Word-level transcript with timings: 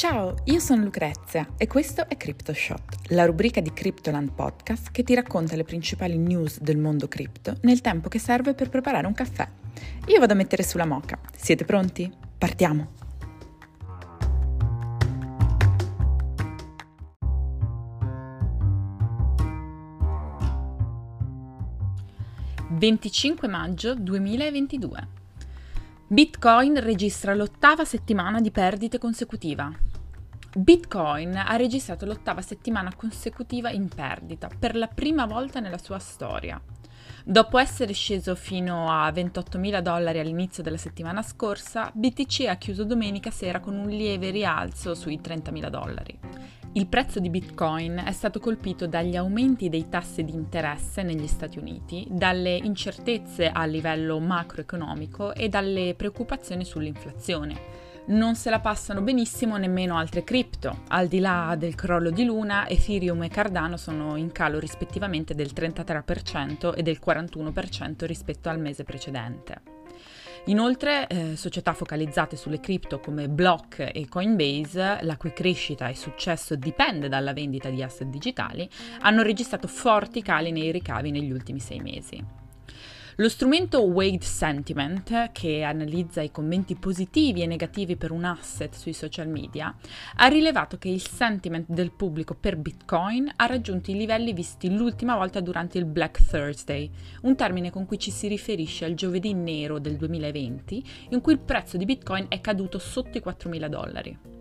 Ciao, 0.00 0.34
io 0.44 0.60
sono 0.60 0.82
Lucrezia 0.82 1.46
e 1.58 1.66
questo 1.66 2.08
è 2.08 2.16
CryptoShot, 2.16 3.10
la 3.10 3.26
rubrica 3.26 3.60
di 3.60 3.70
Cryptoland 3.70 4.32
Podcast 4.32 4.90
che 4.92 5.02
ti 5.02 5.14
racconta 5.14 5.56
le 5.56 5.64
principali 5.64 6.16
news 6.16 6.58
del 6.58 6.78
mondo 6.78 7.06
cripto 7.06 7.58
nel 7.64 7.82
tempo 7.82 8.08
che 8.08 8.18
serve 8.18 8.54
per 8.54 8.70
preparare 8.70 9.06
un 9.06 9.12
caffè. 9.12 9.46
Io 10.06 10.18
vado 10.18 10.32
a 10.32 10.36
mettere 10.36 10.62
sulla 10.62 10.86
moca. 10.86 11.18
Siete 11.36 11.66
pronti? 11.66 12.10
Partiamo! 12.38 12.92
«25 22.70 23.50
maggio 23.50 23.94
2022 23.94 25.08
Bitcoin 26.12 26.80
registra 26.80 27.34
l'ottava 27.34 27.84
settimana 27.84 28.40
di 28.40 28.50
perdite 28.50 28.98
consecutiva. 28.98 29.72
Bitcoin 30.56 31.36
ha 31.36 31.54
registrato 31.54 32.06
l'ottava 32.06 32.42
settimana 32.42 32.92
consecutiva 32.96 33.70
in 33.70 33.88
perdita 33.88 34.48
per 34.58 34.74
la 34.74 34.88
prima 34.88 35.24
volta 35.24 35.60
nella 35.60 35.78
sua 35.78 36.00
storia. 36.00 36.60
Dopo 37.24 37.56
essere 37.56 37.92
sceso 37.92 38.34
fino 38.34 38.90
a 38.90 39.08
28.000 39.10 39.80
dollari 39.80 40.18
all'inizio 40.18 40.64
della 40.64 40.76
settimana 40.76 41.22
scorsa, 41.22 41.92
BTC 41.94 42.46
ha 42.48 42.56
chiuso 42.56 42.82
domenica 42.82 43.30
sera 43.30 43.60
con 43.60 43.76
un 43.76 43.88
lieve 43.88 44.30
rialzo 44.30 44.96
sui 44.96 45.20
30.000 45.22 45.68
dollari. 45.68 46.18
Il 46.72 46.88
prezzo 46.88 47.20
di 47.20 47.30
Bitcoin 47.30 48.02
è 48.04 48.12
stato 48.12 48.40
colpito 48.40 48.88
dagli 48.88 49.14
aumenti 49.14 49.68
dei 49.68 49.88
tassi 49.88 50.24
di 50.24 50.32
interesse 50.32 51.04
negli 51.04 51.28
Stati 51.28 51.58
Uniti, 51.60 52.08
dalle 52.10 52.56
incertezze 52.56 53.50
a 53.50 53.64
livello 53.66 54.18
macroeconomico 54.18 55.32
e 55.32 55.48
dalle 55.48 55.94
preoccupazioni 55.96 56.64
sull'inflazione 56.64 57.89
non 58.06 58.34
se 58.34 58.50
la 58.50 58.60
passano 58.60 59.02
benissimo 59.02 59.56
nemmeno 59.56 59.96
altre 59.96 60.24
cripto. 60.24 60.82
Al 60.88 61.06
di 61.06 61.20
là 61.20 61.54
del 61.56 61.74
crollo 61.74 62.10
di 62.10 62.24
Luna, 62.24 62.68
Ethereum 62.68 63.22
e 63.22 63.28
Cardano 63.28 63.76
sono 63.76 64.16
in 64.16 64.32
calo 64.32 64.58
rispettivamente 64.58 65.34
del 65.34 65.52
33% 65.54 66.74
e 66.74 66.82
del 66.82 66.98
41% 67.04 68.04
rispetto 68.06 68.48
al 68.48 68.58
mese 68.58 68.84
precedente. 68.84 69.78
Inoltre, 70.46 71.06
eh, 71.06 71.36
società 71.36 71.74
focalizzate 71.74 72.34
sulle 72.34 72.60
cripto 72.60 72.98
come 72.98 73.28
Block 73.28 73.90
e 73.92 74.06
Coinbase, 74.08 75.00
la 75.02 75.16
cui 75.18 75.32
crescita 75.32 75.88
e 75.88 75.94
successo 75.94 76.56
dipende 76.56 77.08
dalla 77.08 77.34
vendita 77.34 77.68
di 77.68 77.82
asset 77.82 78.08
digitali, 78.08 78.68
hanno 79.00 79.22
registrato 79.22 79.68
forti 79.68 80.22
cali 80.22 80.50
nei 80.50 80.72
ricavi 80.72 81.10
negli 81.10 81.30
ultimi 81.30 81.60
sei 81.60 81.80
mesi. 81.80 82.39
Lo 83.20 83.28
strumento 83.28 83.82
Weight 83.82 84.22
Sentiment, 84.22 85.30
che 85.32 85.62
analizza 85.62 86.22
i 86.22 86.30
commenti 86.30 86.74
positivi 86.74 87.42
e 87.42 87.46
negativi 87.46 87.96
per 87.96 88.12
un 88.12 88.24
asset 88.24 88.74
sui 88.74 88.94
social 88.94 89.28
media, 89.28 89.76
ha 90.16 90.26
rilevato 90.28 90.78
che 90.78 90.88
il 90.88 91.06
sentiment 91.06 91.66
del 91.68 91.92
pubblico 91.92 92.34
per 92.34 92.56
Bitcoin 92.56 93.30
ha 93.36 93.44
raggiunto 93.44 93.90
i 93.90 93.96
livelli 93.96 94.32
visti 94.32 94.74
l'ultima 94.74 95.16
volta 95.16 95.40
durante 95.40 95.76
il 95.76 95.84
Black 95.84 96.26
Thursday, 96.30 96.90
un 97.20 97.36
termine 97.36 97.70
con 97.70 97.84
cui 97.84 97.98
ci 97.98 98.10
si 98.10 98.26
riferisce 98.26 98.86
al 98.86 98.94
giovedì 98.94 99.34
nero 99.34 99.78
del 99.78 99.96
2020, 99.96 100.82
in 101.10 101.20
cui 101.20 101.34
il 101.34 101.40
prezzo 101.40 101.76
di 101.76 101.84
Bitcoin 101.84 102.24
è 102.28 102.40
caduto 102.40 102.78
sotto 102.78 103.18
i 103.18 103.22
4.000 103.22 103.66
dollari. 103.66 104.39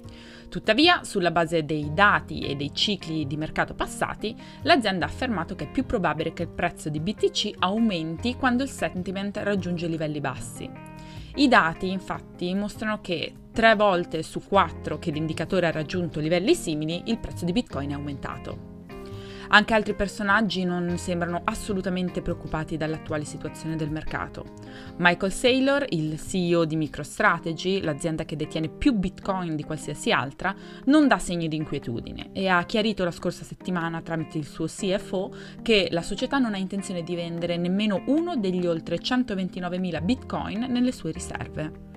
Tuttavia, 0.49 1.03
sulla 1.03 1.31
base 1.31 1.63
dei 1.63 1.93
dati 1.93 2.41
e 2.41 2.55
dei 2.55 2.73
cicli 2.73 3.27
di 3.27 3.37
mercato 3.37 3.75
passati, 3.75 4.35
l'azienda 4.63 5.05
ha 5.05 5.09
affermato 5.09 5.55
che 5.55 5.65
è 5.65 5.71
più 5.71 5.85
probabile 5.85 6.33
che 6.33 6.43
il 6.43 6.49
prezzo 6.49 6.89
di 6.89 6.99
BTC 6.99 7.55
aumenti 7.59 8.35
quando 8.35 8.63
il 8.63 8.69
sentiment 8.69 9.37
raggiunge 9.37 9.87
livelli 9.87 10.19
bassi. 10.19 10.69
I 11.35 11.47
dati 11.47 11.89
infatti 11.89 12.53
mostrano 12.55 12.99
che 13.01 13.33
tre 13.53 13.75
volte 13.75 14.23
su 14.23 14.41
quattro 14.43 14.97
che 14.97 15.11
l'indicatore 15.11 15.67
ha 15.67 15.71
raggiunto 15.71 16.19
livelli 16.19 16.55
simili, 16.55 17.03
il 17.05 17.19
prezzo 17.19 17.45
di 17.45 17.51
Bitcoin 17.51 17.91
è 17.91 17.93
aumentato. 17.93 18.68
Anche 19.51 19.73
altri 19.73 19.95
personaggi 19.95 20.63
non 20.63 20.95
sembrano 20.97 21.41
assolutamente 21.43 22.21
preoccupati 22.21 22.77
dall'attuale 22.77 23.25
situazione 23.25 23.75
del 23.75 23.89
mercato. 23.89 24.45
Michael 24.97 25.31
Saylor, 25.31 25.85
il 25.89 26.19
CEO 26.19 26.65
di 26.65 26.75
MicroStrategy, 26.75 27.81
l'azienda 27.81 28.25
che 28.25 28.35
detiene 28.35 28.69
più 28.69 28.93
bitcoin 28.93 29.55
di 29.55 29.63
qualsiasi 29.63 30.11
altra, 30.11 30.55
non 30.85 31.07
dà 31.07 31.17
segni 31.17 31.47
di 31.47 31.55
inquietudine 31.55 32.29
e 32.31 32.47
ha 32.47 32.63
chiarito 32.63 33.03
la 33.03 33.11
scorsa 33.11 33.43
settimana 33.43 34.01
tramite 34.01 34.37
il 34.37 34.45
suo 34.45 34.67
CFO 34.67 35.33
che 35.63 35.87
la 35.89 36.03
società 36.03 36.37
non 36.37 36.53
ha 36.53 36.57
intenzione 36.57 37.01
di 37.01 37.15
vendere 37.15 37.57
nemmeno 37.57 38.03
uno 38.05 38.35
degli 38.35 38.67
oltre 38.67 38.97
129.000 38.97 40.03
bitcoin 40.03 40.67
nelle 40.69 40.91
sue 40.91 41.11
riserve. 41.11 41.87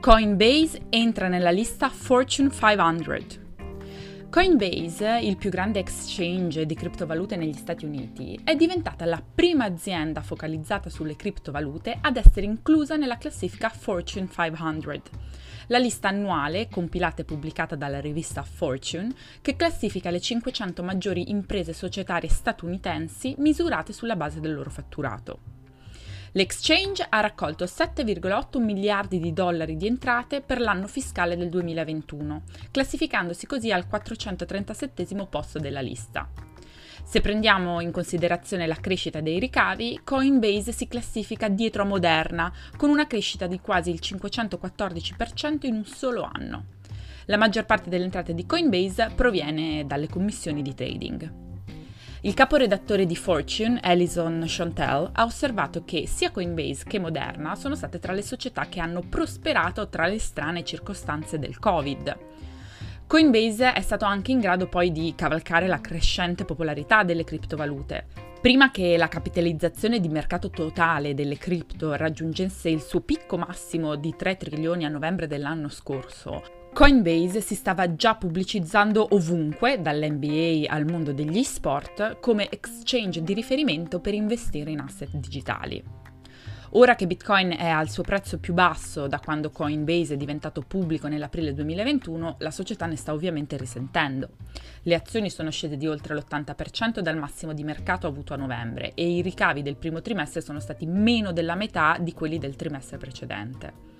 Coinbase 0.00 0.82
entra 0.90 1.26
nella 1.26 1.50
lista 1.50 1.88
Fortune 1.88 2.50
500. 2.50 3.47
Coinbase, 4.30 5.20
il 5.22 5.38
più 5.38 5.48
grande 5.48 5.78
exchange 5.78 6.66
di 6.66 6.74
criptovalute 6.74 7.34
negli 7.36 7.54
Stati 7.54 7.86
Uniti, 7.86 8.38
è 8.44 8.54
diventata 8.56 9.06
la 9.06 9.22
prima 9.22 9.64
azienda 9.64 10.20
focalizzata 10.20 10.90
sulle 10.90 11.16
criptovalute 11.16 11.96
ad 11.98 12.18
essere 12.18 12.44
inclusa 12.44 12.96
nella 12.96 13.16
classifica 13.16 13.70
Fortune 13.70 14.28
500, 14.28 15.10
la 15.68 15.78
lista 15.78 16.08
annuale 16.08 16.68
compilata 16.68 17.22
e 17.22 17.24
pubblicata 17.24 17.74
dalla 17.74 18.00
rivista 18.00 18.42
Fortune 18.42 19.14
che 19.40 19.56
classifica 19.56 20.10
le 20.10 20.20
500 20.20 20.82
maggiori 20.82 21.30
imprese 21.30 21.72
societarie 21.72 22.28
statunitensi 22.28 23.34
misurate 23.38 23.94
sulla 23.94 24.14
base 24.14 24.40
del 24.40 24.52
loro 24.52 24.68
fatturato. 24.68 25.57
L'exchange 26.38 27.04
ha 27.08 27.18
raccolto 27.18 27.64
7,8 27.64 28.62
miliardi 28.62 29.18
di 29.18 29.32
dollari 29.32 29.76
di 29.76 29.88
entrate 29.88 30.40
per 30.40 30.60
l'anno 30.60 30.86
fiscale 30.86 31.36
del 31.36 31.48
2021, 31.48 32.42
classificandosi 32.70 33.44
così 33.44 33.72
al 33.72 33.88
437 33.88 35.26
posto 35.28 35.58
della 35.58 35.80
lista. 35.80 36.30
Se 37.02 37.20
prendiamo 37.20 37.80
in 37.80 37.90
considerazione 37.90 38.68
la 38.68 38.76
crescita 38.76 39.20
dei 39.20 39.40
ricavi, 39.40 40.02
Coinbase 40.04 40.70
si 40.70 40.86
classifica 40.86 41.48
dietro 41.48 41.82
a 41.82 41.86
Moderna, 41.86 42.52
con 42.76 42.88
una 42.88 43.08
crescita 43.08 43.48
di 43.48 43.58
quasi 43.58 43.90
il 43.90 43.98
514% 44.00 45.66
in 45.66 45.74
un 45.74 45.86
solo 45.86 46.22
anno. 46.22 46.66
La 47.24 47.36
maggior 47.36 47.66
parte 47.66 47.90
delle 47.90 48.04
entrate 48.04 48.32
di 48.32 48.46
Coinbase 48.46 49.10
proviene 49.12 49.84
dalle 49.88 50.06
commissioni 50.06 50.62
di 50.62 50.72
trading. 50.72 51.47
Il 52.22 52.34
caporedattore 52.34 53.06
di 53.06 53.14
Fortune, 53.14 53.78
Alison 53.80 54.42
Chantel, 54.44 55.10
ha 55.12 55.22
osservato 55.22 55.84
che 55.84 56.08
sia 56.08 56.32
Coinbase 56.32 56.82
che 56.84 56.98
Moderna 56.98 57.54
sono 57.54 57.76
state 57.76 58.00
tra 58.00 58.12
le 58.12 58.22
società 58.22 58.66
che 58.68 58.80
hanno 58.80 59.02
prosperato 59.08 59.88
tra 59.88 60.06
le 60.08 60.18
strane 60.18 60.64
circostanze 60.64 61.38
del 61.38 61.60
Covid. 61.60 62.16
Coinbase 63.06 63.72
è 63.72 63.80
stato 63.80 64.04
anche 64.04 64.32
in 64.32 64.40
grado 64.40 64.66
poi 64.66 64.90
di 64.90 65.14
cavalcare 65.16 65.68
la 65.68 65.80
crescente 65.80 66.44
popolarità 66.44 67.04
delle 67.04 67.22
criptovalute. 67.22 68.06
Prima 68.40 68.72
che 68.72 68.96
la 68.96 69.08
capitalizzazione 69.08 70.00
di 70.00 70.08
mercato 70.08 70.50
totale 70.50 71.14
delle 71.14 71.38
cripto 71.38 71.94
raggiungesse 71.94 72.68
il 72.68 72.80
suo 72.80 73.00
picco 73.00 73.38
massimo 73.38 73.94
di 73.94 74.14
3 74.16 74.36
trilioni 74.36 74.84
a 74.84 74.88
novembre 74.88 75.28
dell'anno 75.28 75.68
scorso, 75.68 76.42
Coinbase 76.78 77.40
si 77.40 77.56
stava 77.56 77.96
già 77.96 78.14
pubblicizzando 78.14 79.08
ovunque, 79.10 79.82
dall'NBA 79.82 80.72
al 80.72 80.84
mondo 80.84 81.12
degli 81.12 81.42
sport, 81.42 82.20
come 82.20 82.48
exchange 82.48 83.24
di 83.24 83.34
riferimento 83.34 83.98
per 83.98 84.14
investire 84.14 84.70
in 84.70 84.78
asset 84.78 85.10
digitali. 85.10 85.82
Ora 86.74 86.94
che 86.94 87.08
Bitcoin 87.08 87.50
è 87.58 87.66
al 87.66 87.90
suo 87.90 88.04
prezzo 88.04 88.38
più 88.38 88.54
basso 88.54 89.08
da 89.08 89.18
quando 89.18 89.50
Coinbase 89.50 90.14
è 90.14 90.16
diventato 90.16 90.60
pubblico 90.60 91.08
nell'aprile 91.08 91.52
2021, 91.52 92.36
la 92.38 92.52
società 92.52 92.86
ne 92.86 92.94
sta 92.94 93.12
ovviamente 93.12 93.56
risentendo. 93.56 94.36
Le 94.82 94.94
azioni 94.94 95.30
sono 95.30 95.50
scese 95.50 95.76
di 95.76 95.88
oltre 95.88 96.14
l'80% 96.14 97.00
dal 97.00 97.18
massimo 97.18 97.54
di 97.54 97.64
mercato 97.64 98.06
avuto 98.06 98.34
a 98.34 98.36
novembre 98.36 98.92
e 98.94 99.16
i 99.16 99.20
ricavi 99.20 99.62
del 99.62 99.74
primo 99.74 100.00
trimestre 100.00 100.42
sono 100.42 100.60
stati 100.60 100.86
meno 100.86 101.32
della 101.32 101.56
metà 101.56 101.96
di 101.98 102.12
quelli 102.12 102.38
del 102.38 102.54
trimestre 102.54 102.98
precedente. 102.98 103.97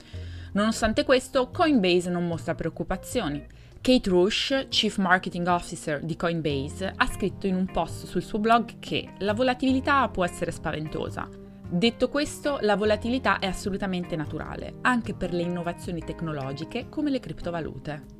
Nonostante 0.52 1.04
questo, 1.04 1.50
Coinbase 1.50 2.10
non 2.10 2.26
mostra 2.26 2.54
preoccupazioni. 2.54 3.44
Kate 3.80 4.10
Rush, 4.10 4.66
Chief 4.68 4.96
Marketing 4.98 5.46
Officer 5.46 6.02
di 6.02 6.16
Coinbase, 6.16 6.92
ha 6.94 7.06
scritto 7.06 7.46
in 7.46 7.54
un 7.54 7.66
post 7.66 8.06
sul 8.06 8.22
suo 8.22 8.38
blog 8.38 8.78
che 8.78 9.10
la 9.18 9.34
volatilità 9.34 10.08
può 10.08 10.24
essere 10.24 10.50
spaventosa. 10.50 11.28
Detto 11.70 12.08
questo, 12.08 12.58
la 12.62 12.76
volatilità 12.76 13.38
è 13.38 13.46
assolutamente 13.46 14.16
naturale, 14.16 14.76
anche 14.82 15.14
per 15.14 15.32
le 15.32 15.42
innovazioni 15.42 16.00
tecnologiche 16.00 16.88
come 16.88 17.10
le 17.10 17.20
criptovalute. 17.20 18.16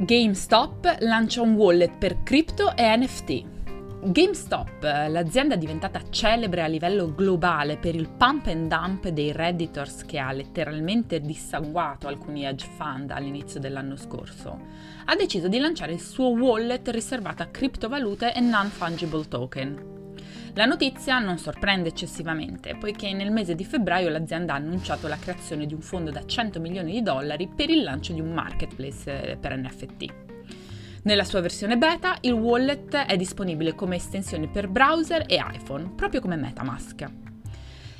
GameStop 0.00 0.96
lancia 1.00 1.42
un 1.42 1.54
wallet 1.54 1.98
per 1.98 2.22
cripto 2.22 2.76
e 2.76 2.96
NFT. 2.96 3.57
GameStop, 4.00 4.80
l'azienda 4.82 5.56
diventata 5.56 6.00
celebre 6.08 6.62
a 6.62 6.68
livello 6.68 7.12
globale 7.12 7.78
per 7.78 7.96
il 7.96 8.08
pump 8.08 8.46
and 8.46 8.68
dump 8.68 9.08
dei 9.08 9.32
redditors 9.32 10.04
che 10.04 10.18
ha 10.18 10.30
letteralmente 10.30 11.20
dissanguato 11.20 12.06
alcuni 12.06 12.44
hedge 12.44 12.68
fund 12.76 13.10
all'inizio 13.10 13.58
dell'anno 13.58 13.96
scorso, 13.96 14.56
ha 15.04 15.16
deciso 15.16 15.48
di 15.48 15.58
lanciare 15.58 15.94
il 15.94 16.00
suo 16.00 16.28
wallet 16.28 16.88
riservato 16.90 17.42
a 17.42 17.46
criptovalute 17.46 18.32
e 18.34 18.40
non-fungible 18.40 19.26
token. 19.26 19.96
La 20.54 20.64
notizia 20.64 21.18
non 21.18 21.36
sorprende 21.36 21.88
eccessivamente, 21.88 22.76
poiché 22.76 23.12
nel 23.12 23.32
mese 23.32 23.56
di 23.56 23.64
febbraio 23.64 24.08
l'azienda 24.10 24.52
ha 24.52 24.56
annunciato 24.56 25.08
la 25.08 25.18
creazione 25.18 25.66
di 25.66 25.74
un 25.74 25.80
fondo 25.80 26.12
da 26.12 26.24
100 26.24 26.60
milioni 26.60 26.92
di 26.92 27.02
dollari 27.02 27.48
per 27.48 27.68
il 27.68 27.82
lancio 27.82 28.12
di 28.12 28.20
un 28.20 28.32
marketplace 28.32 29.32
eh, 29.32 29.36
per 29.36 29.56
NFT. 29.56 30.27
Nella 31.08 31.24
sua 31.24 31.40
versione 31.40 31.78
beta, 31.78 32.18
il 32.20 32.32
wallet 32.32 32.94
è 32.94 33.16
disponibile 33.16 33.74
come 33.74 33.96
estensione 33.96 34.46
per 34.46 34.68
browser 34.68 35.24
e 35.26 35.42
iPhone, 35.42 35.94
proprio 35.96 36.20
come 36.20 36.36
Metamask. 36.36 37.10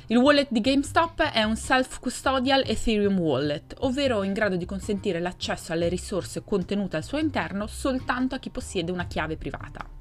Il 0.05 0.17
wallet 0.17 0.45
di 0.51 0.61
GameStop 0.61 1.23
è 1.23 1.41
un 1.41 1.55
self-custodial 1.55 2.65
Ethereum 2.67 3.17
wallet, 3.17 3.73
ovvero 3.79 4.21
in 4.21 4.33
grado 4.33 4.57
di 4.57 4.65
consentire 4.65 5.19
l'accesso 5.19 5.73
alle 5.73 5.87
risorse 5.87 6.43
contenute 6.43 6.97
al 6.97 7.03
suo 7.03 7.17
interno 7.17 7.65
soltanto 7.65 8.35
a 8.35 8.37
chi 8.37 8.51
possiede 8.51 8.91
una 8.91 9.07
chiave 9.07 9.37
privata. 9.37 9.98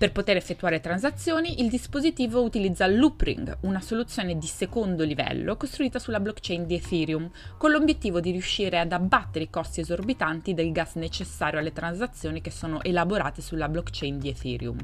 Per 0.00 0.12
poter 0.12 0.38
effettuare 0.38 0.80
transazioni, 0.80 1.60
il 1.60 1.68
dispositivo 1.68 2.40
utilizza 2.40 2.86
Loopring, 2.86 3.58
una 3.64 3.82
soluzione 3.82 4.38
di 4.38 4.46
secondo 4.46 5.04
livello 5.04 5.58
costruita 5.58 5.98
sulla 5.98 6.20
blockchain 6.20 6.64
di 6.64 6.76
Ethereum, 6.76 7.30
con 7.58 7.70
l'obiettivo 7.70 8.18
di 8.18 8.30
riuscire 8.30 8.78
ad 8.78 8.92
abbattere 8.92 9.44
i 9.44 9.50
costi 9.50 9.80
esorbitanti 9.80 10.54
del 10.54 10.72
gas 10.72 10.94
necessario 10.94 11.58
alle 11.58 11.74
transazioni 11.74 12.40
che 12.40 12.50
sono 12.50 12.82
elaborate 12.82 13.42
sulla 13.42 13.68
blockchain 13.68 14.18
di 14.18 14.30
Ethereum. 14.30 14.78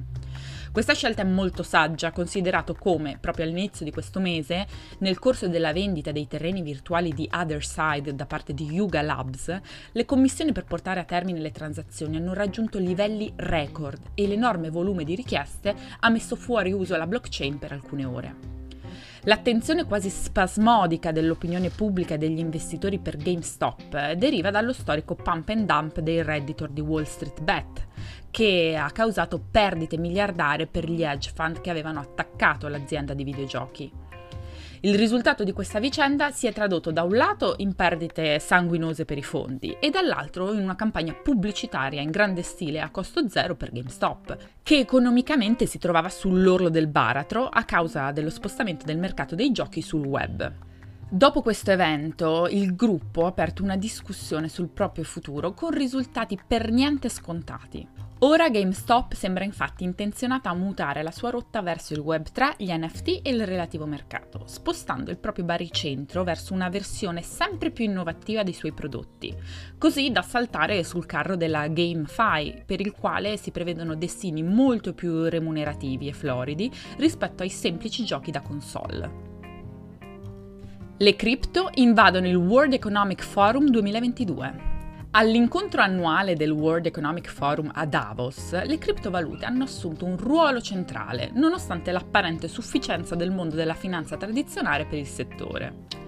Questa 0.71 0.93
scelta 0.93 1.23
è 1.23 1.25
molto 1.25 1.63
saggia, 1.63 2.13
considerato 2.13 2.75
come, 2.75 3.17
proprio 3.19 3.47
all'inizio 3.47 3.87
di 3.87 3.91
questo 3.91 4.21
mese, 4.21 4.67
nel 4.99 5.19
corso 5.19 5.49
della 5.49 5.73
vendita 5.73 6.13
dei 6.13 6.27
terreni 6.27 6.61
virtuali 6.61 7.15
di 7.15 7.27
Otherside 7.33 8.15
da 8.15 8.27
parte 8.27 8.53
di 8.53 8.67
Yuga 8.67 9.01
Labs, 9.01 9.59
le 9.93 10.05
commissioni 10.05 10.53
per 10.53 10.67
portare 10.67 11.01
a 11.01 11.05
termine 11.05 11.41
le 11.41 11.51
transazioni 11.51 12.19
hanno 12.19 12.35
raggiunto 12.35 12.79
livelli 12.79 13.33
record 13.37 14.11
e 14.13 14.27
l'enorme 14.27 14.69
volume 14.69 15.05
di 15.07 15.15
richieste 15.15 15.75
ha 16.01 16.11
messo 16.11 16.37
fuori 16.37 16.73
uso 16.73 16.97
la 16.97 17.07
blockchain 17.07 17.59
per 17.59 17.73
alcune 17.73 18.05
ore. 18.05 18.55
L'attenzione 19.23 19.87
quasi 19.87 20.09
spasmodica 20.09 21.11
dell'opinione 21.11 21.71
pubblica 21.71 22.15
e 22.15 22.19
degli 22.19 22.39
investitori 22.39 22.99
per 22.99 23.17
GameStop 23.17 24.13
deriva 24.13 24.51
dallo 24.51 24.73
storico 24.73 25.17
pump 25.17 25.49
and 25.49 25.67
dump 25.67 25.99
dei 25.99 26.23
redditor 26.23 26.69
di 26.69 26.81
Wall 26.81 27.05
Street 27.05 27.41
Bet, 27.41 27.87
che 28.31 28.77
ha 28.79 28.91
causato 28.91 29.43
perdite 29.51 29.97
miliardarie 29.97 30.69
per 30.69 30.89
gli 30.89 31.03
hedge 31.03 31.33
fund 31.35 31.61
che 31.61 31.71
avevano 31.71 31.99
attaccato 31.99 32.69
l'azienda 32.69 33.15
di 33.15 33.25
videogiochi. 33.25 33.91
Il 34.87 34.97
risultato 34.97 35.43
di 35.43 35.51
questa 35.51 35.81
vicenda 35.81 36.31
si 36.31 36.47
è 36.47 36.53
tradotto 36.53 36.93
da 36.93 37.03
un 37.03 37.17
lato 37.17 37.55
in 37.57 37.75
perdite 37.75 38.39
sanguinose 38.39 39.05
per 39.05 39.19
i 39.19 39.23
fondi 39.25 39.77
e 39.81 39.91
dall'altro 39.91 40.53
in 40.53 40.61
una 40.61 40.77
campagna 40.77 41.13
pubblicitaria 41.13 42.01
in 42.01 42.13
grande 42.13 42.43
stile 42.43 42.81
a 42.81 42.91
costo 42.91 43.29
zero 43.29 43.57
per 43.57 43.73
GameStop, 43.73 44.37
che 44.63 44.79
economicamente 44.79 45.67
si 45.67 45.79
trovava 45.79 46.09
sull'orlo 46.09 46.69
del 46.69 46.87
baratro 46.87 47.49
a 47.49 47.65
causa 47.65 48.13
dello 48.13 48.31
spostamento 48.31 48.85
del 48.87 48.99
mercato 48.99 49.35
dei 49.35 49.51
giochi 49.51 49.83
sul 49.83 50.07
web. 50.07 50.76
Dopo 51.09 51.41
questo 51.41 51.71
evento, 51.71 52.49
il 52.51 52.75
gruppo 52.75 53.25
ha 53.25 53.29
aperto 53.29 53.63
una 53.63 53.77
discussione 53.77 54.49
sul 54.49 54.69
proprio 54.69 55.05
futuro 55.05 55.55
con 55.55 55.71
risultati 55.71 56.37
per 56.45 56.73
niente 56.73 57.09
scontati. 57.09 57.87
Ora 58.21 58.51
GameStop 58.51 59.13
sembra 59.13 59.45
infatti 59.45 59.85
intenzionata 59.85 60.51
a 60.51 60.55
mutare 60.55 61.05
la 61.05 61.13
sua 61.13 61.31
rotta 61.31 61.63
verso 61.63 61.93
il 61.93 62.01
Web3, 62.01 62.55
gli 62.57 62.73
NFT 62.73 63.21
e 63.23 63.31
il 63.31 63.47
relativo 63.47 63.87
mercato, 63.87 64.43
spostando 64.47 65.13
il 65.13 65.19
proprio 65.19 65.45
baricentro 65.45 66.25
verso 66.25 66.53
una 66.55 66.71
versione 66.71 67.23
sempre 67.23 67.71
più 67.71 67.85
innovativa 67.85 68.43
dei 68.43 68.53
suoi 68.55 68.73
prodotti, 68.73 69.33
così 69.79 70.11
da 70.11 70.23
saltare 70.23 70.83
sul 70.83 71.07
carro 71.07 71.37
della 71.37 71.69
GameFi, 71.69 72.65
per 72.67 72.81
il 72.81 72.91
quale 72.91 73.37
si 73.37 73.53
prevedono 73.53 73.95
destini 73.95 74.43
molto 74.43 74.93
più 74.93 75.23
remunerativi 75.29 76.09
e 76.09 76.13
floridi 76.13 76.69
rispetto 76.97 77.45
ai 77.45 77.51
semplici 77.51 78.05
giochi 78.05 78.33
da 78.33 78.41
console. 78.41 79.36
Le 80.99 81.15
cripto 81.15 81.69
invadono 81.75 82.27
il 82.27 82.37
World 82.37 82.73
Economic 82.73 83.23
Forum 83.23 83.69
2022. 83.69 84.55
All'incontro 85.11 85.83
annuale 85.83 86.37
del 86.37 86.53
World 86.53 86.87
Economic 86.87 87.29
Forum 87.29 87.71
a 87.75 87.85
Davos, 87.85 88.65
le 88.65 88.79
criptovalute 88.79 89.45
hanno 89.45 89.65
assunto 89.65 90.07
un 90.07 90.17
ruolo 90.17 90.63
centrale, 90.63 91.31
nonostante 91.35 91.93
l'apparente 91.93 92.49
sufficienza 92.49 93.15
del 93.15 93.31
mondo 93.31 93.57
della 93.57 93.75
finanza 93.75 94.17
tradizionale 94.17 94.87
per 94.87 94.99
il 94.99 95.07
settore. 95.07 96.06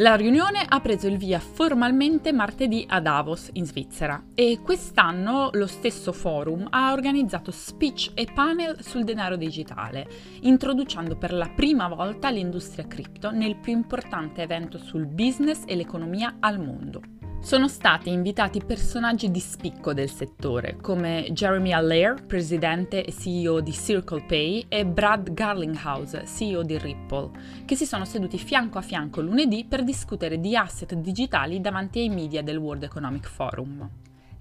La 0.00 0.14
riunione 0.14 0.64
ha 0.64 0.78
preso 0.78 1.08
il 1.08 1.16
via 1.16 1.40
formalmente 1.40 2.32
martedì 2.32 2.84
a 2.88 3.00
Davos, 3.00 3.50
in 3.54 3.66
Svizzera, 3.66 4.26
e 4.32 4.60
quest'anno 4.62 5.50
lo 5.54 5.66
stesso 5.66 6.12
forum 6.12 6.68
ha 6.70 6.92
organizzato 6.92 7.50
speech 7.50 8.12
e 8.14 8.28
panel 8.32 8.80
sul 8.80 9.02
denaro 9.02 9.34
digitale, 9.34 10.06
introducendo 10.42 11.16
per 11.16 11.32
la 11.32 11.50
prima 11.52 11.88
volta 11.88 12.30
l'industria 12.30 12.86
cripto 12.86 13.32
nel 13.32 13.56
più 13.56 13.72
importante 13.72 14.40
evento 14.42 14.78
sul 14.78 15.04
business 15.04 15.64
e 15.66 15.74
l'economia 15.74 16.36
al 16.38 16.60
mondo. 16.60 17.17
Sono 17.40 17.68
stati 17.68 18.10
invitati 18.10 18.60
personaggi 18.62 19.30
di 19.30 19.40
spicco 19.40 19.94
del 19.94 20.10
settore, 20.10 20.76
come 20.76 21.28
Jeremy 21.30 21.72
Allaire, 21.72 22.22
presidente 22.26 23.04
e 23.04 23.12
CEO 23.12 23.60
di 23.60 23.72
CirclePay, 23.72 24.66
e 24.68 24.84
Brad 24.84 25.32
Garlinghouse, 25.32 26.26
CEO 26.26 26.62
di 26.62 26.76
Ripple, 26.76 27.30
che 27.64 27.74
si 27.74 27.86
sono 27.86 28.04
seduti 28.04 28.36
fianco 28.38 28.76
a 28.76 28.82
fianco 28.82 29.22
lunedì 29.22 29.64
per 29.64 29.82
discutere 29.82 30.40
di 30.40 30.56
asset 30.56 30.92
digitali 30.94 31.60
davanti 31.60 32.00
ai 32.00 32.10
media 32.10 32.42
del 32.42 32.58
World 32.58 32.82
Economic 32.82 33.26
Forum. 33.28 33.88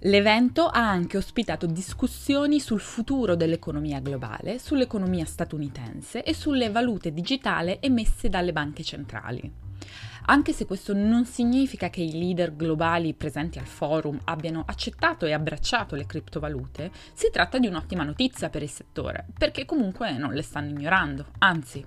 L'evento 0.01 0.67
ha 0.67 0.89
anche 0.89 1.17
ospitato 1.17 1.65
discussioni 1.65 2.59
sul 2.59 2.81
futuro 2.81 3.35
dell'economia 3.35 3.99
globale, 3.99 4.59
sull'economia 4.59 5.23
statunitense 5.23 6.23
e 6.23 6.33
sulle 6.33 6.69
valute 6.71 7.13
digitali 7.13 7.77
emesse 7.79 8.27
dalle 8.27 8.51
banche 8.51 8.83
centrali. 8.83 9.66
Anche 10.29 10.51
se 10.51 10.65
questo 10.65 10.93
non 10.93 11.23
significa 11.23 11.89
che 11.89 12.01
i 12.01 12.11
leader 12.11 12.53
globali 12.53 13.13
presenti 13.13 13.59
al 13.59 13.65
forum 13.65 14.19
abbiano 14.25 14.61
accettato 14.67 15.25
e 15.25 15.31
abbracciato 15.31 15.95
le 15.95 16.05
criptovalute, 16.05 16.91
si 17.13 17.29
tratta 17.31 17.57
di 17.59 17.67
un'ottima 17.67 18.03
notizia 18.03 18.49
per 18.49 18.61
il 18.61 18.69
settore, 18.69 19.25
perché 19.37 19.63
comunque 19.63 20.17
non 20.17 20.33
le 20.33 20.41
stanno 20.41 20.71
ignorando, 20.71 21.27
anzi. 21.37 21.85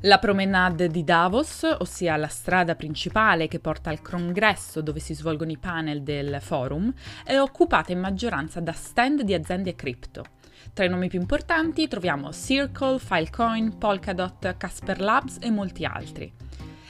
La 0.00 0.18
promenade 0.18 0.88
di 0.88 1.04
Davos, 1.04 1.76
ossia 1.78 2.16
la 2.16 2.28
strada 2.28 2.74
principale 2.74 3.48
che 3.48 3.60
porta 3.60 3.90
al 3.90 4.00
congresso 4.00 4.80
dove 4.80 4.98
si 4.98 5.12
svolgono 5.12 5.50
i 5.50 5.58
panel 5.58 6.02
del 6.02 6.38
forum, 6.40 6.90
è 7.22 7.38
occupata 7.38 7.92
in 7.92 8.00
maggioranza 8.00 8.60
da 8.60 8.72
stand 8.72 9.20
di 9.20 9.34
aziende 9.34 9.74
cripto. 9.74 10.24
Tra 10.72 10.86
i 10.86 10.88
nomi 10.88 11.08
più 11.08 11.20
importanti 11.20 11.86
troviamo 11.86 12.32
Circle, 12.32 12.98
Filecoin, 12.98 13.76
Polkadot, 13.76 14.56
Casper 14.56 15.00
Labs 15.00 15.36
e 15.42 15.50
molti 15.50 15.84
altri 15.84 16.32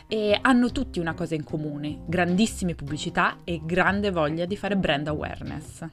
e 0.09 0.39
hanno 0.41 0.71
tutti 0.71 0.99
una 0.99 1.15
cosa 1.15 1.34
in 1.34 1.44
comune, 1.44 2.01
grandissime 2.06 2.75
pubblicità 2.75 3.39
e 3.44 3.61
grande 3.65 4.11
voglia 4.11 4.44
di 4.44 4.56
fare 4.56 4.77
brand 4.77 5.08
awareness. 5.08 5.87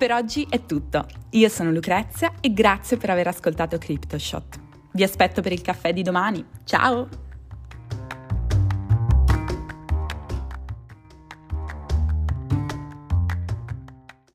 Per 0.00 0.12
oggi 0.12 0.46
è 0.48 0.64
tutto. 0.64 1.06
Io 1.32 1.48
sono 1.50 1.70
Lucrezia 1.70 2.32
e 2.40 2.54
grazie 2.54 2.96
per 2.96 3.10
aver 3.10 3.26
ascoltato 3.26 3.76
CryptoShot. 3.76 4.58
Vi 4.92 5.02
aspetto 5.02 5.42
per 5.42 5.52
il 5.52 5.60
caffè 5.60 5.92
di 5.92 6.00
domani. 6.00 6.42
Ciao! 6.64 7.29